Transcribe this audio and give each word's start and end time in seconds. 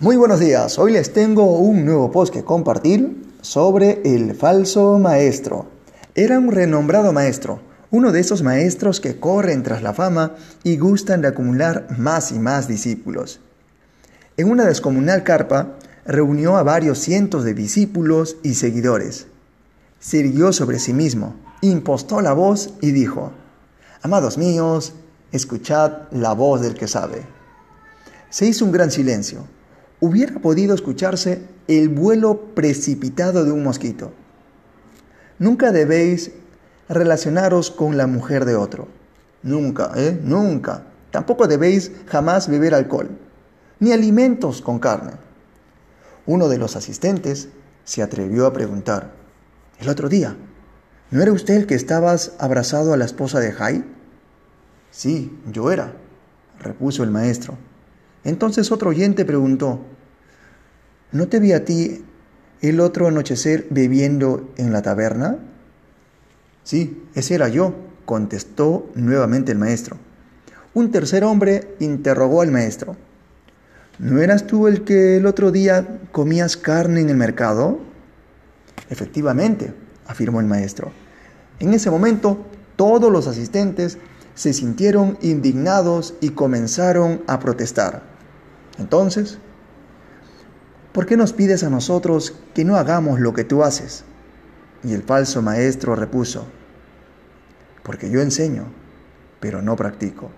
Muy 0.00 0.16
buenos 0.16 0.38
días, 0.38 0.78
hoy 0.78 0.92
les 0.92 1.12
tengo 1.12 1.58
un 1.58 1.84
nuevo 1.84 2.12
post 2.12 2.32
que 2.32 2.44
compartir 2.44 3.20
sobre 3.40 4.00
el 4.04 4.36
falso 4.36 4.96
maestro. 5.00 5.66
Era 6.14 6.38
un 6.38 6.52
renombrado 6.52 7.12
maestro, 7.12 7.58
uno 7.90 8.12
de 8.12 8.20
esos 8.20 8.44
maestros 8.44 9.00
que 9.00 9.18
corren 9.18 9.64
tras 9.64 9.82
la 9.82 9.92
fama 9.92 10.36
y 10.62 10.76
gustan 10.76 11.20
de 11.20 11.26
acumular 11.26 11.88
más 11.98 12.30
y 12.30 12.38
más 12.38 12.68
discípulos. 12.68 13.40
En 14.36 14.48
una 14.48 14.66
descomunal 14.66 15.24
carpa, 15.24 15.74
reunió 16.06 16.56
a 16.58 16.62
varios 16.62 17.00
cientos 17.00 17.42
de 17.42 17.54
discípulos 17.54 18.36
y 18.44 18.54
seguidores. 18.54 19.26
Sirvió 19.98 20.52
sobre 20.52 20.78
sí 20.78 20.92
mismo, 20.92 21.34
impostó 21.60 22.20
la 22.20 22.34
voz 22.34 22.72
y 22.80 22.92
dijo, 22.92 23.32
Amados 24.02 24.38
míos, 24.38 24.92
escuchad 25.32 26.02
la 26.12 26.34
voz 26.34 26.60
del 26.60 26.74
que 26.74 26.86
sabe. 26.86 27.26
Se 28.30 28.46
hizo 28.46 28.64
un 28.64 28.70
gran 28.70 28.92
silencio. 28.92 29.57
Hubiera 30.00 30.40
podido 30.40 30.74
escucharse 30.74 31.42
el 31.66 31.88
vuelo 31.88 32.54
precipitado 32.54 33.44
de 33.44 33.52
un 33.52 33.62
mosquito. 33.62 34.12
Nunca 35.38 35.72
debéis 35.72 36.32
relacionaros 36.88 37.70
con 37.70 37.96
la 37.96 38.06
mujer 38.06 38.44
de 38.44 38.56
otro. 38.56 38.88
Nunca, 39.42 39.92
¿eh? 39.96 40.18
Nunca. 40.22 40.84
Tampoco 41.10 41.46
debéis 41.46 41.92
jamás 42.06 42.48
beber 42.48 42.74
alcohol, 42.74 43.08
ni 43.80 43.92
alimentos 43.92 44.62
con 44.62 44.78
carne. 44.78 45.12
Uno 46.26 46.48
de 46.48 46.58
los 46.58 46.76
asistentes 46.76 47.48
se 47.84 48.02
atrevió 48.02 48.46
a 48.46 48.52
preguntar, 48.52 49.12
el 49.80 49.88
otro 49.88 50.08
día, 50.08 50.36
¿no 51.10 51.22
era 51.22 51.32
usted 51.32 51.54
el 51.54 51.66
que 51.66 51.74
estabas 51.74 52.32
abrazado 52.38 52.92
a 52.92 52.96
la 52.96 53.04
esposa 53.04 53.40
de 53.40 53.52
Jai? 53.52 53.84
Sí, 54.90 55.38
yo 55.50 55.70
era, 55.70 55.94
repuso 56.60 57.02
el 57.02 57.10
maestro. 57.10 57.56
Entonces 58.24 58.70
otro 58.72 58.90
oyente 58.90 59.24
preguntó, 59.24 59.80
¿no 61.12 61.28
te 61.28 61.40
vi 61.40 61.52
a 61.52 61.64
ti 61.64 62.04
el 62.60 62.80
otro 62.80 63.06
anochecer 63.06 63.66
bebiendo 63.70 64.52
en 64.56 64.72
la 64.72 64.82
taberna? 64.82 65.38
Sí, 66.64 67.04
ese 67.14 67.34
era 67.34 67.48
yo, 67.48 67.74
contestó 68.04 68.90
nuevamente 68.94 69.52
el 69.52 69.58
maestro. 69.58 69.96
Un 70.74 70.90
tercer 70.90 71.24
hombre 71.24 71.74
interrogó 71.80 72.42
al 72.42 72.50
maestro. 72.50 72.96
¿No 73.98 74.20
eras 74.20 74.46
tú 74.46 74.68
el 74.68 74.84
que 74.84 75.16
el 75.16 75.26
otro 75.26 75.50
día 75.50 76.00
comías 76.12 76.56
carne 76.56 77.00
en 77.00 77.10
el 77.10 77.16
mercado? 77.16 77.78
Efectivamente, 78.90 79.72
afirmó 80.06 80.40
el 80.40 80.46
maestro. 80.46 80.92
En 81.58 81.74
ese 81.74 81.90
momento, 81.90 82.46
todos 82.76 83.10
los 83.10 83.26
asistentes 83.26 83.98
se 84.34 84.52
sintieron 84.52 85.18
indignados 85.20 86.14
y 86.20 86.30
comenzaron 86.30 87.22
a 87.26 87.40
protestar. 87.40 88.02
Entonces, 88.78 89.38
¿por 90.92 91.06
qué 91.06 91.16
nos 91.16 91.32
pides 91.32 91.62
a 91.64 91.70
nosotros 91.70 92.34
que 92.54 92.64
no 92.64 92.76
hagamos 92.76 93.20
lo 93.20 93.32
que 93.34 93.44
tú 93.44 93.62
haces? 93.62 94.04
Y 94.84 94.94
el 94.94 95.02
falso 95.02 95.42
maestro 95.42 95.94
repuso, 95.94 96.46
porque 97.82 98.10
yo 98.10 98.20
enseño, 98.20 98.64
pero 99.40 99.62
no 99.62 99.76
practico. 99.76 100.30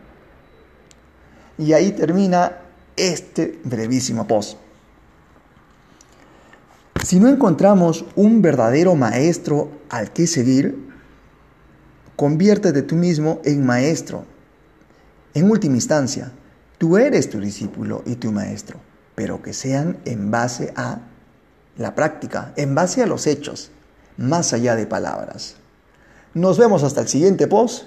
Y 1.59 1.73
ahí 1.73 1.92
termina 1.92 2.59
este 2.97 3.61
brevísimo 3.65 4.27
post. 4.27 4.59
Si 7.05 7.19
no 7.19 7.29
encontramos 7.29 8.05
un 8.14 8.42
verdadero 8.42 8.95
maestro 8.95 9.70
al 9.89 10.12
que 10.12 10.27
seguir, 10.27 10.91
conviértete 12.14 12.83
tú 12.83 12.95
mismo 12.95 13.41
en 13.45 13.64
maestro. 13.64 14.27
En 15.33 15.51
última 15.51 15.77
instancia, 15.77 16.33
tú 16.77 16.98
eres 16.98 17.31
tu 17.31 17.41
discípulo 17.41 18.03
y 18.05 18.17
tu 18.17 18.33
maestro, 18.33 18.79
pero 19.21 19.43
que 19.43 19.53
sean 19.53 19.99
en 20.07 20.31
base 20.31 20.73
a 20.77 21.01
la 21.77 21.95
práctica, 21.95 22.55
en 22.57 22.75
base 22.75 23.03
a 23.03 23.07
los 23.07 23.27
hechos, 23.27 23.71
más 24.17 24.55
allá 24.55 24.77
de 24.77 24.87
palabras. 24.87 25.57
Nos 26.33 26.57
vemos 26.57 26.83
hasta 26.85 27.03
el 27.03 27.08
siguiente 27.08 27.47
post 27.47 27.85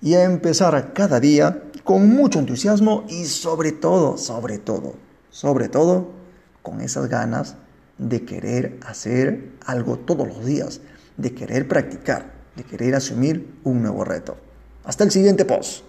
y 0.00 0.14
a 0.14 0.22
empezar 0.22 0.92
cada 0.92 1.18
día 1.18 1.60
con 1.82 2.08
mucho 2.10 2.38
entusiasmo 2.38 3.04
y 3.08 3.24
sobre 3.24 3.72
todo, 3.72 4.16
sobre 4.16 4.58
todo, 4.58 4.94
sobre 5.28 5.68
todo, 5.68 6.12
con 6.62 6.80
esas 6.80 7.08
ganas 7.08 7.56
de 7.98 8.24
querer 8.24 8.78
hacer 8.86 9.54
algo 9.64 9.98
todos 9.98 10.28
los 10.28 10.46
días, 10.46 10.80
de 11.16 11.34
querer 11.34 11.66
practicar, 11.66 12.30
de 12.54 12.62
querer 12.62 12.94
asumir 12.94 13.58
un 13.64 13.82
nuevo 13.82 14.04
reto. 14.04 14.36
Hasta 14.84 15.02
el 15.02 15.10
siguiente 15.10 15.44
post. 15.44 15.85